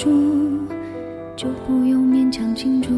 [0.00, 0.66] 住，
[1.36, 2.90] 就不用勉强庆祝。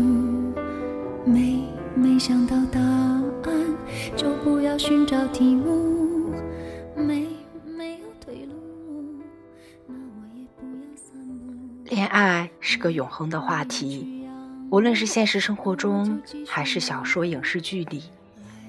[1.29, 1.65] 没
[1.97, 3.77] 没想到答案，
[4.17, 6.33] 就不要寻找题目。
[6.95, 7.27] 没
[7.77, 9.21] 没有退路，
[9.89, 11.93] 那我也不要散步。
[11.93, 14.29] 恋爱是个永恒的话题，
[14.71, 18.05] 无论是现实生活中，还是小说、影视剧里，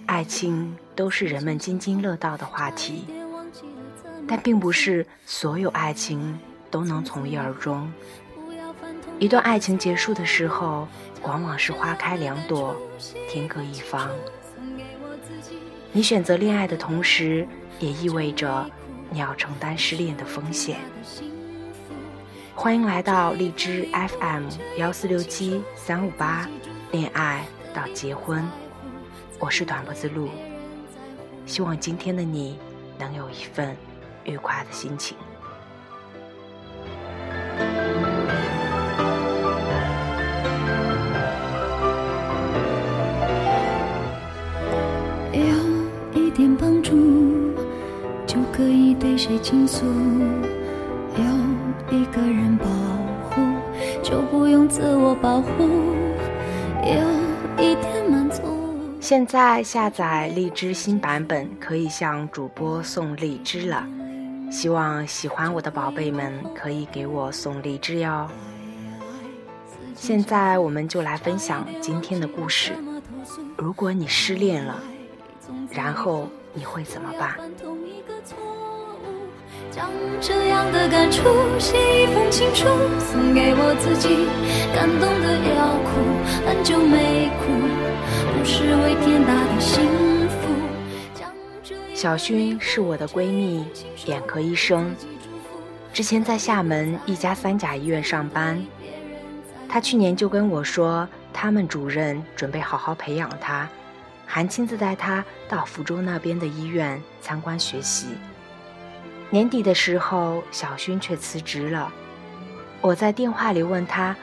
[0.07, 3.05] 爱情都是人们津津乐道的话题。
[4.27, 6.39] 但并不是所有爱情
[6.71, 7.91] 都能从一而终。
[9.19, 10.87] 一段爱情结束的时候，
[11.21, 12.75] 往往是花开两朵，
[13.29, 14.09] 天各一方。
[15.91, 17.47] 你选择恋爱的同时，
[17.79, 18.69] 也意味着
[19.09, 20.77] 你要承担失恋的风险。
[22.55, 26.47] 欢迎来到荔枝 FM 幺四六七三五八，
[26.91, 28.43] 恋爱到结婚，
[29.39, 30.29] 我是短脖子鹿。
[31.45, 32.59] 希望今天的你
[32.99, 33.75] 能有一份。
[34.25, 35.17] 愉快的心情。
[49.53, 49.85] 倾诉；
[51.15, 52.65] 有一个人保
[53.29, 53.39] 护，
[54.01, 55.63] 就不用自我保护；
[56.81, 58.41] 有一点满足。
[58.99, 63.85] 现在下载荔枝新版本，可以向主播送荔枝了。
[64.51, 68.27] 希望喜欢我的宝贝们可以给我送荔枝哟。
[69.93, 72.71] 现在我们就来分享今天的故事。
[73.55, 74.81] 如果你失恋了，
[75.69, 77.35] 然后你会怎么办？
[79.75, 79.89] 将
[80.21, 81.23] 这样的感触
[81.57, 82.67] 写一封情书，
[82.99, 84.27] 送给我自己，
[84.71, 85.89] 感动的要哭，
[86.45, 87.49] 很久没哭，
[88.37, 89.83] 不失为天大的幸
[91.95, 93.65] 小薰是我的闺蜜，
[94.05, 94.95] 眼科医生，
[95.91, 98.63] 之前在厦门一家三甲医院上班。
[99.67, 103.67] 她去年就跟我说，他们主任准备好好培养她，
[104.27, 108.09] 还亲自带她到福州那边的医院参观学习。
[109.33, 111.91] 年底的时候，小薰却辞职了。
[112.81, 114.15] 我在电话里问她，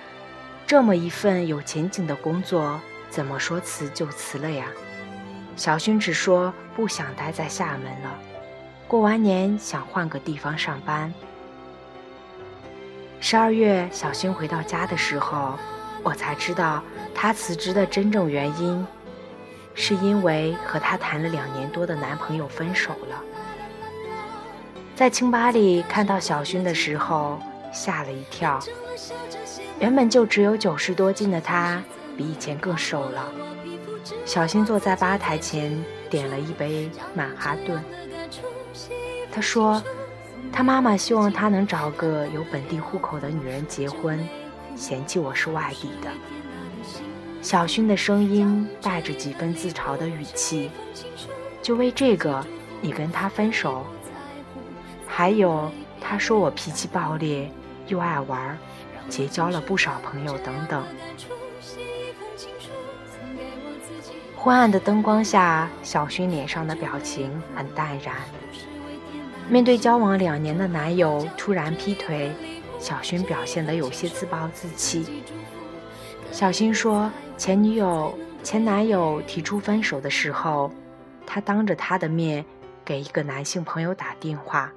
[0.68, 4.66] 这么一份有前景的工作，怎么说辞就辞了呀？
[5.56, 8.16] 小薰只说不想待在厦门了，
[8.86, 11.12] 过完年想换个地方上班。
[13.18, 15.58] 十二月，小薰回到家的时候，
[16.04, 18.86] 我才知道她辞职的真正原因，
[19.74, 23.20] 是因为和她谈了两年多的男朋友分手了。
[25.00, 27.38] 在清吧里看到小薰的时候，
[27.72, 28.60] 吓了一跳，
[29.78, 31.82] 原本就只有九十多斤的她，
[32.18, 33.32] 比以前更瘦了。
[34.26, 37.82] 小新坐在吧台前，点了一杯曼哈顿。
[39.32, 39.82] 他说
[40.52, 44.22] ：“他妈妈希望他能找个有本地户口的女人结婚，
[44.76, 46.10] 嫌弃我是外地的。”
[47.40, 50.70] 小薰的声音带着几分自嘲的语气
[51.62, 52.44] ：“就为这个，
[52.82, 53.86] 你跟他分手？
[55.20, 55.70] 还有，
[56.00, 57.46] 他说我脾气暴烈，
[57.88, 58.56] 又爱玩，
[59.10, 60.82] 结交了不少朋友，等等。”
[64.34, 68.14] 昏暗的灯光下，小薰脸上的表情很淡然。
[69.50, 72.32] 面对交往两年的男友突然劈腿，
[72.78, 75.22] 小薰表现得有些自暴自弃。
[76.32, 80.72] 小薰说，前女友、前男友提出分手的时候，
[81.26, 82.42] 她当着他的面
[82.86, 84.72] 给一个男性朋友打电话。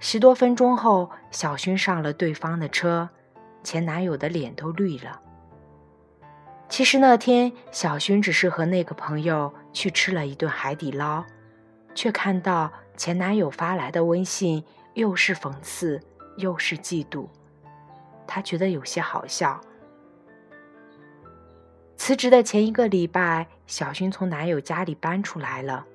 [0.00, 3.08] 十多分钟后，小薰上了对方的车，
[3.64, 5.20] 前男友的脸都绿了。
[6.68, 11.24] 其实那天，小薰只是和那个朋友去吃了一顿海底捞，
[11.94, 14.64] 却看到前男友发来的微信，
[14.94, 16.00] 又是讽刺
[16.36, 17.26] 又是嫉妒，
[18.26, 19.60] 她觉得有些好笑。
[21.96, 25.86] 辞职的前一个礼拜，小薰从男友家里搬出来了，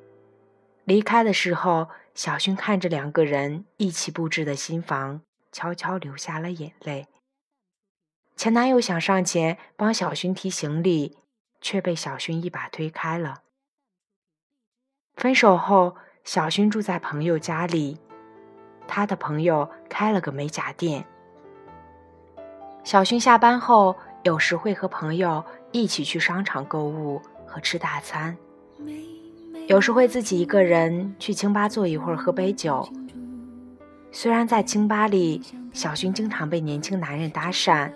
[0.83, 5.21] 离开的时候，小薰看着两个人一起布置的新房，
[5.51, 7.07] 悄悄流下了眼泪。
[8.35, 11.17] 前男友想上前帮小薰提行李，
[11.61, 13.41] 却被小薰一把推开了。
[15.15, 17.99] 分手后，小薰住在朋友家里，
[18.87, 21.05] 他的朋友开了个美甲店。
[22.83, 28.35] 小薰下班后，有时会和朋友一起去商场购物和吃大餐，
[29.67, 32.87] 有时会自己一个人去清吧坐一会儿喝杯酒。
[34.11, 37.89] 虽然在清吧里，小薰经常被年轻男人搭讪。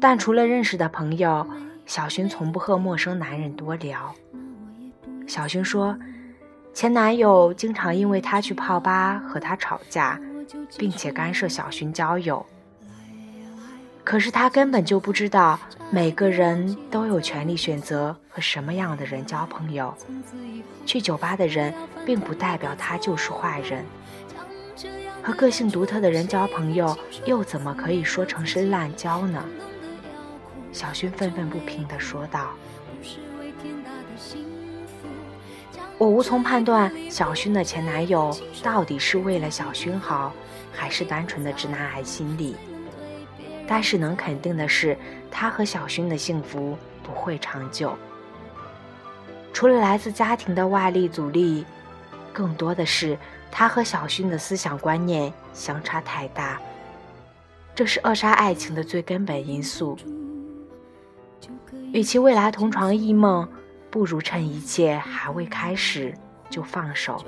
[0.00, 1.46] 但除了认识的朋友，
[1.86, 4.14] 小薰从不和陌生男人多聊。
[5.26, 5.96] 小薰说，
[6.74, 10.20] 前男友经常因为她去泡吧和她吵架，
[10.76, 12.44] 并且干涉小薰交友。
[14.04, 15.58] 可是他根本就不知道，
[15.90, 19.92] 每个人都有权利选择和什么样的人交朋友。
[20.84, 21.72] 去酒吧的人，
[22.04, 23.84] 并不代表他就是坏人。
[25.22, 29.42] 和个性独特的人交朋友，又怎么可以说成是滥交呢？
[30.70, 32.50] 小薰愤愤不平地说道。
[35.96, 40.30] 我无从判断小薰的前男友到底是为了小薰好，
[40.72, 42.54] 还是单纯的直男癌心理。
[43.66, 44.96] 但是能肯定的是，
[45.30, 47.96] 他和小薰的幸福不会长久。
[49.52, 51.64] 除了来自家庭的外力阻力，
[52.32, 53.16] 更多的是
[53.50, 56.60] 他和小薰的思想观念相差太大，
[57.74, 59.96] 这是扼杀爱情的最根本因素。
[61.92, 63.48] 与其未来同床异梦。
[63.90, 66.12] 不如趁一切还未开始
[66.50, 67.24] 就放手，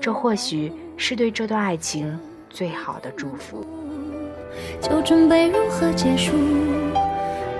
[0.00, 2.16] 这或许是对这段爱情
[2.48, 3.66] 最好的祝福。
[4.80, 6.32] 就准备如何结束，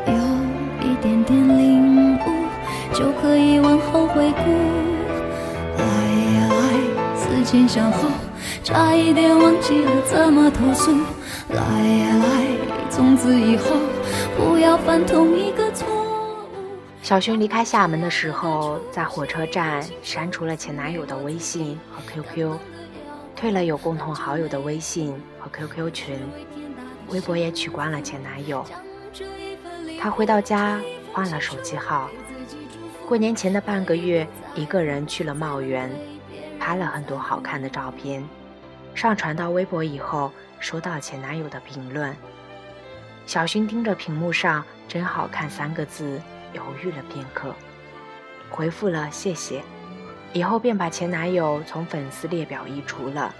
[0.06, 0.12] 有
[0.82, 2.18] 一点点领悟，
[2.94, 4.50] 就可以往后回顾。
[5.76, 5.84] 来
[6.48, 6.56] 来，
[7.14, 8.08] 思前想后，
[8.64, 10.92] 差一点忘记了怎么投诉。
[11.50, 12.46] 来来，
[12.88, 13.76] 从此以后
[14.36, 15.86] 不要犯同一个错。
[17.02, 22.56] 小熊离开厦门的时候，在火车站删除了前男友的微信和 QQ，
[23.36, 26.18] 退了有共同好友的微信和 QQ 群，
[27.10, 28.64] 微博也取关了前男友。
[30.00, 30.80] 她回到家
[31.12, 32.08] 换了手机号，
[33.06, 35.90] 过年前的半个月，一个人去了茂源，
[36.58, 38.26] 拍了很多好看的照片，
[38.94, 42.16] 上传到微博以后，收到前男友的评论。
[43.26, 46.20] 小薰盯着屏幕上“真好看”三个字。
[46.52, 47.54] 犹豫了片刻，
[48.50, 49.62] 回复了谢谢，
[50.32, 53.32] 以后便把前男友从粉丝列表移除了。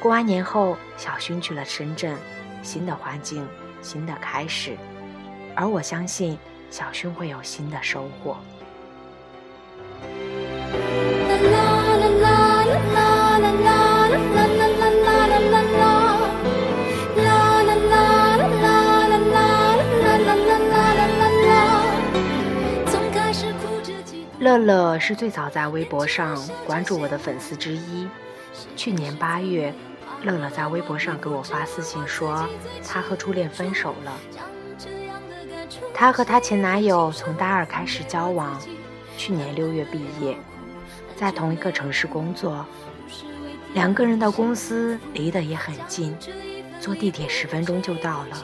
[0.00, 2.16] 过完年后，小薰去了深圳，
[2.66, 3.46] 新的环境，
[3.80, 4.76] 新的开始，
[5.54, 6.36] 而我相信
[6.68, 8.36] 小薰会有新的收获。
[24.40, 26.36] 乐乐是最早在微博上
[26.66, 28.08] 关注我的粉丝之一。
[28.74, 29.72] 去年八月，
[30.22, 32.48] 乐乐在微博上给我发私信说，
[32.86, 34.12] 他和初恋分手了。
[35.94, 38.60] 他和他前男友从大二开始交往，
[39.16, 40.36] 去年六月毕业，
[41.16, 42.66] 在同一个城市工作，
[43.72, 46.16] 两个人的公司离得也很近，
[46.80, 48.42] 坐地铁十分钟就到了。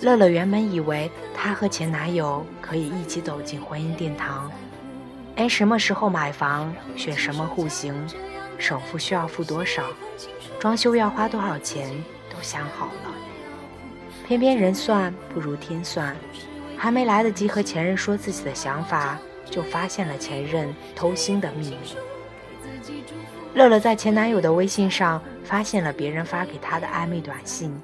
[0.00, 4.50] 乐乐原本以为他和前男友可以一起走进婚姻殿堂。
[5.34, 7.94] 连什么时候买房、选什么户型、
[8.58, 9.84] 首付需要付多少、
[10.58, 11.90] 装修要花多少钱
[12.28, 13.14] 都想好了。
[14.26, 16.16] 偏偏人算不如天算，
[16.76, 21.96] 还没来得及和前任说自己的想法，就发现了前任偷腥的秘密。
[23.54, 27.74] 乐乐在前男友的微信上发现了别人发给他的暧昧短信，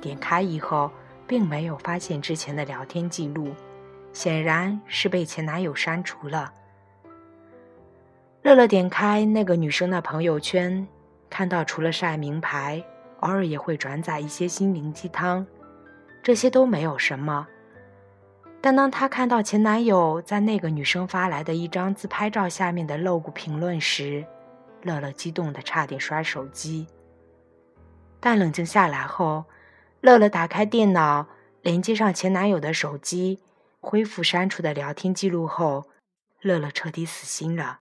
[0.00, 0.90] 点开以后
[1.26, 3.54] 并没有发现之前的聊天记录，
[4.12, 6.52] 显然是被前男友删除了。
[8.42, 10.86] 乐乐点开那个女生的朋友圈，
[11.30, 12.84] 看到除了晒名牌，
[13.20, 15.46] 偶尔也会转载一些心灵鸡汤，
[16.22, 17.46] 这些都没有什么。
[18.60, 24.24] 但当他看到前男友在那个女生发来的一张自拍照下面的露骨评论时，
[24.82, 26.86] 乐乐激动的差点摔手机。
[28.18, 29.44] 但冷静下来后，
[30.00, 31.26] 乐乐打开电脑，
[31.62, 33.38] 连接上前男友的手机，
[33.80, 35.84] 恢复删除的聊天记录后，
[36.40, 37.78] 乐乐彻底死心了。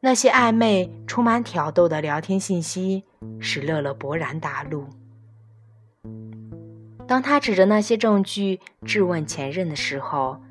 [0.00, 3.04] 那些暧昧、充满挑逗的聊天信息，
[3.40, 4.86] 使乐乐勃然大怒。
[7.08, 10.42] 当他指着那些证据质问前任的时候，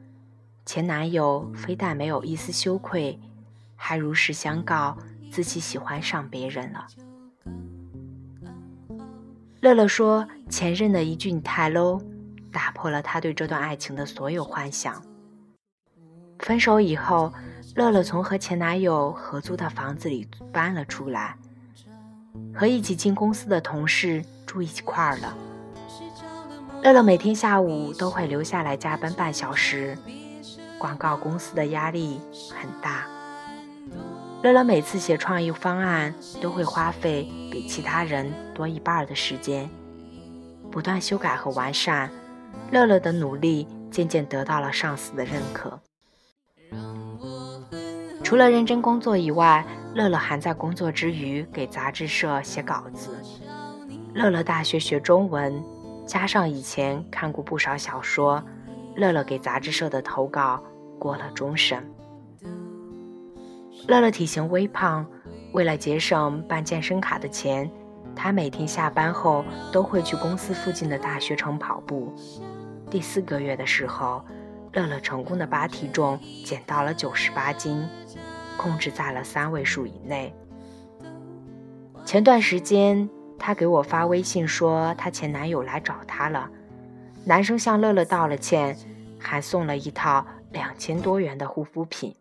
[0.65, 3.19] 前男友非但没有一丝羞愧，
[3.75, 4.97] 还如实相告
[5.31, 6.87] 自己喜欢上别人了。
[9.61, 12.01] 乐乐说，前任的一句“你太 low”，
[12.51, 15.03] 打破了他对这段爱情的所有幻想。
[16.39, 17.31] 分手以后。
[17.75, 21.35] 乐乐从和前男友合租的房子里搬了出来，
[22.53, 25.35] 和一起进公司的同事住一块儿了。
[26.81, 29.97] 乐乐每天下午都会留下来加班半小时，
[30.79, 32.21] 广告公司的压力
[32.57, 33.05] 很大。
[34.41, 39.69] 乐乐每次写创意方案都会花费比其他人多一半的时间，
[40.71, 42.09] 不断修改和完善。
[42.71, 45.77] 乐乐的努力渐渐得到了上司的认可。
[46.69, 46.81] 让
[47.19, 47.34] 我
[48.25, 49.63] 除了认真工作以外，
[49.93, 53.15] 乐乐还在工作之余给杂志社写稿子。
[54.15, 55.63] 乐乐大学学中文，
[56.07, 58.43] 加上以前看过不少小说，
[58.95, 60.59] 乐乐给杂志社的投稿
[60.97, 61.87] 过了终审。
[63.87, 65.05] 乐乐体型微胖，
[65.53, 67.69] 为了节省办健身卡的钱，
[68.15, 72.11] 他每天下班后都会去公司附近的大学城跑步。
[72.89, 74.25] 第四个月的时候，
[74.75, 77.87] 乐乐成功的把体重减到了九十八斤，
[78.57, 80.33] 控制在了三位数以内。
[82.03, 86.49] 前段时间，她给我发微信说她前男友来找她了，
[87.23, 88.77] 男生向乐乐道了歉，
[89.17, 92.13] 还送了一套两千多元的护肤品。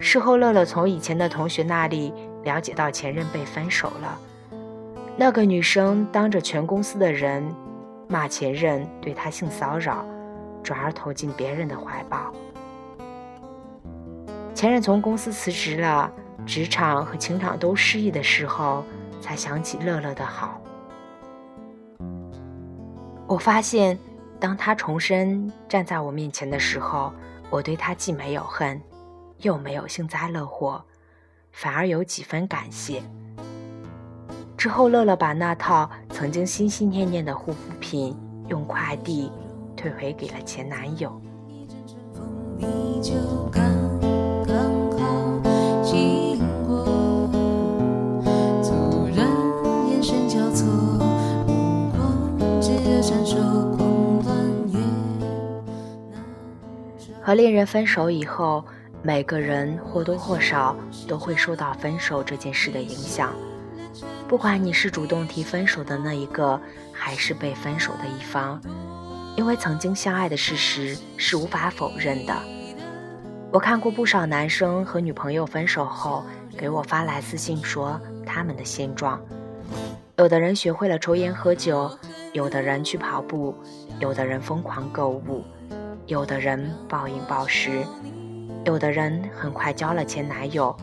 [0.00, 4.18] 事后，乐乐从以前的同学那里了解到前任被分手了。
[5.16, 7.44] 那个女生当着全公司的人
[8.08, 10.04] 骂前任对她性骚扰，
[10.68, 12.30] 转而投进别人的怀抱。
[14.54, 16.12] 前任从公司辞职了，
[16.44, 18.84] 职场和情场都失意的时候，
[19.18, 20.60] 才想起乐乐的好。
[23.26, 23.98] 我发现，
[24.38, 27.10] 当他重生站在我面前的时候，
[27.48, 28.78] 我对他既没有恨。
[29.38, 30.84] 又没有幸灾乐祸，
[31.52, 33.02] 反而有几分感谢。
[34.56, 38.14] 之后，乐乐把那套曾经心心念念的护肤品
[38.48, 39.30] 用快递
[39.78, 41.08] 退回给了前男友。
[57.22, 58.64] 和恋人分手以后。
[59.00, 60.74] 每个人或多或少
[61.06, 63.32] 都会受到分手这件事的影响，
[64.26, 66.60] 不管你是主动提分手的那一个，
[66.92, 68.60] 还是被分手的一方，
[69.38, 72.34] 因为曾经相爱的事实是无法否认的。
[73.52, 76.24] 我看过不少男生和女朋友分手后
[76.56, 79.20] 给我发来私信说他们的现状，
[80.16, 81.88] 有的人学会了抽烟喝酒，
[82.32, 83.54] 有的人去跑步，
[84.00, 85.44] 有的人疯狂购物，
[86.06, 87.86] 有的人暴饮暴食。
[88.64, 90.76] 有的人很快交了前男友，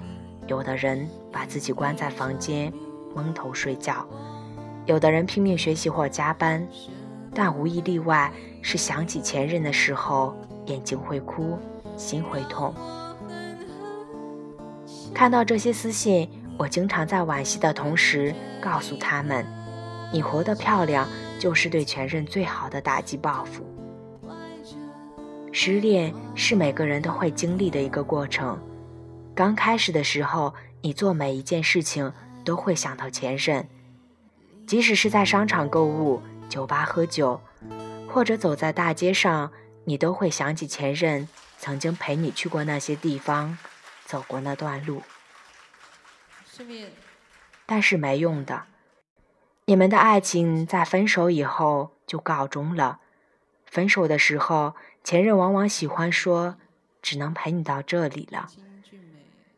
[0.48, 2.72] 有的人把自己关在房间
[3.14, 4.08] 蒙头睡觉，
[4.86, 6.66] 有的人拼命学习或加班，
[7.36, 10.34] 但无一例外是想起前任的时候，
[10.68, 11.60] 眼睛会哭，
[11.98, 12.74] 心会痛。
[15.14, 19.46] 看到这些私信，我经常在惋惜的同时告诉他们
[20.12, 23.64] ：“你活得漂亮，就是对前任最好的打击报复。”
[25.52, 28.58] 失恋是每个人都会经历的一个过程。
[29.34, 32.12] 刚开始的时候，你做每一件事情
[32.44, 33.66] 都会想到前任，
[34.68, 37.42] 即使是在商场购物、酒吧喝酒，
[38.10, 39.52] 或者走在大街上，
[39.86, 43.58] 你都会想起前任曾经陪你去过那些地方，
[44.06, 45.02] 走过那段路。
[47.66, 48.64] 但是没用的，
[49.66, 53.00] 你们的爱情在分手以后就告终了。
[53.66, 54.76] 分手的时候。
[55.06, 56.56] 前任往往喜欢说
[57.00, 58.50] ：“只能陪你到这里了，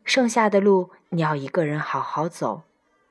[0.04, 2.64] 剩下的路你要一个人好好走。”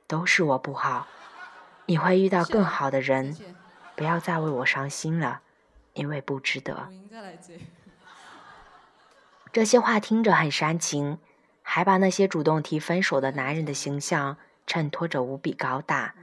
[0.06, 1.08] 都是我不好，
[1.88, 3.36] 你会遇到更好的人，
[3.98, 5.42] 不要再为我伤心了，
[5.94, 6.88] 因为不值得。
[9.52, 11.18] 这些话听着很煽情，
[11.64, 14.38] 还把那些主动提分手的男人的形象
[14.68, 16.14] 衬托着无比高大。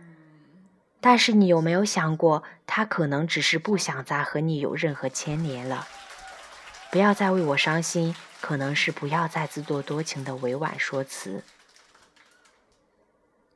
[1.01, 5.89] 但是你有没有想过，他可能只是不想再和你有任何牵连了？
[6.93, 11.43] 不要再为我伤心，可能是不要再自作多情的委婉说辞。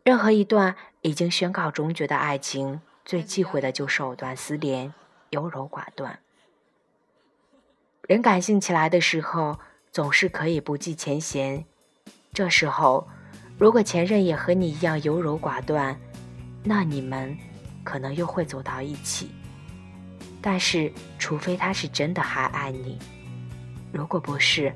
[0.03, 4.93] 任何一段已经宣告终结的爱情，最忌讳的就是藕断丝连、
[5.31, 6.19] 优柔寡断。
[8.07, 9.59] 人感性起来的时候，
[9.91, 11.65] 总是可以不计前嫌。
[12.35, 13.09] 这时候，
[13.57, 15.99] 如果前任也和你一样优柔寡断，
[16.63, 17.35] 那你们
[17.83, 19.31] 可能又会走到一起。
[20.43, 22.99] 但是，除非他是真的还爱你。
[23.91, 24.71] 如果不是，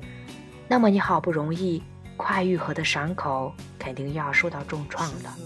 [0.67, 1.83] 那么你好不容易
[2.17, 5.37] 快愈合的伤口，肯定又要受到重创了。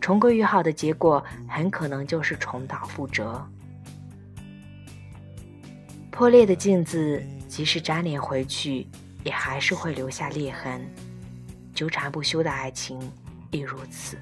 [0.00, 3.46] 重归于好的结果，很可能就是重蹈覆辙。
[6.10, 8.86] 破裂的镜子，即使粘连回去，
[9.22, 10.84] 也还是会留下裂痕。
[11.74, 12.98] 纠缠不休的爱情
[13.52, 14.16] 亦如此。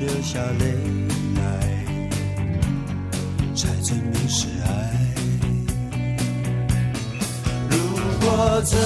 [0.00, 0.64] 留下泪
[1.36, 1.40] 来，
[3.54, 4.68] 才证明是爱。
[8.32, 8.76] 我这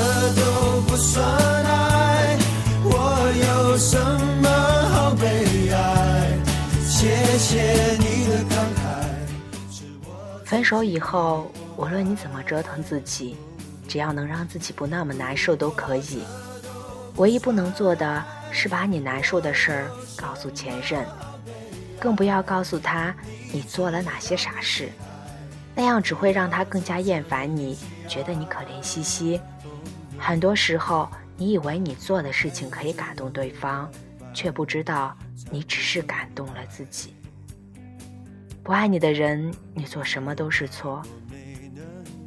[0.40, 1.22] 都不算
[1.64, 2.38] 爱，
[2.82, 2.88] 我
[3.46, 3.98] 有什
[4.40, 4.48] 么
[4.88, 6.38] 好悲哀？
[6.80, 8.82] 谢谢你的慷慨。
[10.44, 13.36] 分手以后，无论你怎么折腾自己，
[13.86, 16.22] 只要能让自己不那么难受都可以。
[17.16, 21.04] 唯一不能做的是把你难受的事儿告诉前任，
[22.00, 23.14] 更不要告诉他
[23.52, 24.90] 你做了哪些傻事，
[25.74, 27.76] 那样只会让他更加厌烦你，
[28.08, 29.40] 觉得你可怜兮兮。
[30.18, 33.90] 很多时候，你以为你做的事情可以感动对方，
[34.32, 35.16] 却不知道
[35.50, 37.14] 你只是感动了自己。
[38.62, 41.02] 不爱你的人，你做什么都是错。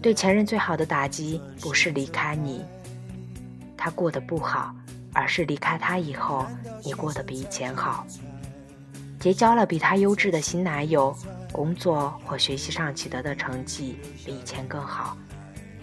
[0.01, 2.63] 对前任最好的打击，不是离开你，
[3.75, 4.75] 他过得不好，
[5.13, 6.45] 而是离开他以后，
[6.83, 8.05] 你过得比以前好。
[9.27, 11.13] 结交了比他优质的新男友，
[11.51, 15.17] 工作或学习上取得的成绩比以前更好，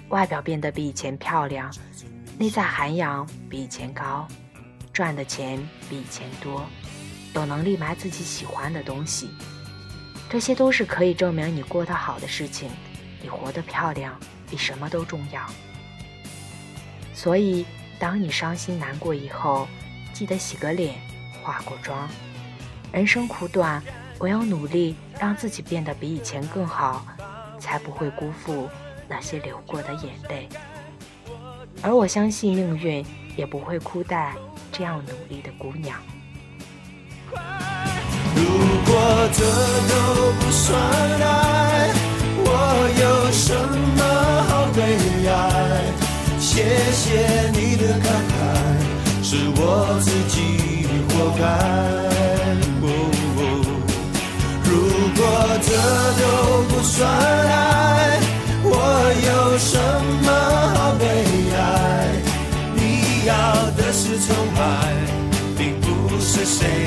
[0.08, 1.70] 外表变得比以前漂亮，
[2.38, 4.26] 内在涵养比以前高，
[4.94, 5.58] 赚的钱
[5.90, 6.64] 比以前多，
[7.34, 9.28] 有能力买自己喜欢的东西，
[10.30, 12.70] 这些都是可以证明你过得好的事情。
[13.20, 15.44] 你活得漂亮，比什么都重要。
[17.12, 17.66] 所以，
[17.98, 19.68] 当你伤心难过以后，
[20.14, 20.94] 记得洗个脸，
[21.42, 22.08] 化过妆。
[22.94, 23.82] 人生苦短，
[24.20, 27.04] 唯有努力让自己变得比以前更好，
[27.58, 28.68] 才不会辜负
[29.08, 30.48] 那些流过的眼泪。
[31.82, 33.04] 而我相信命运
[33.36, 34.32] 也不会亏待
[34.70, 35.98] 这样努力的姑娘。
[38.36, 38.44] 如
[38.86, 39.42] 果这
[39.88, 40.80] 都不算
[41.20, 41.90] 爱。
[42.46, 42.50] 我
[43.00, 43.52] 有什
[43.96, 44.02] 么
[44.44, 44.78] 好悲
[45.26, 45.82] 哀？
[46.38, 48.40] 谢谢你的慷慨，
[49.24, 52.13] 是我自己活该。
[55.84, 58.18] 这都不算爱，
[58.62, 58.68] 我
[59.28, 59.76] 有什
[60.24, 60.28] 么
[60.74, 61.02] 好悲
[61.56, 61.58] 哀？
[62.74, 63.30] 你要
[63.76, 64.58] 的是崇拜，
[65.58, 66.83] 并不是谁。